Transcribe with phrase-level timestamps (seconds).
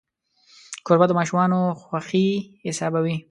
[0.85, 2.27] کوربه د ماشومانو خوښي
[2.65, 3.15] حسابوي.